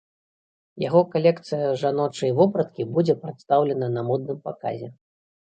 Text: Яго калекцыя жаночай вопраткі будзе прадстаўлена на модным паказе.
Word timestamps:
Яго 0.83 1.01
калекцыя 1.13 1.67
жаночай 1.81 2.31
вопраткі 2.41 2.87
будзе 2.97 3.17
прадстаўлена 3.27 3.93
на 3.99 4.07
модным 4.11 4.43
паказе. 4.51 4.93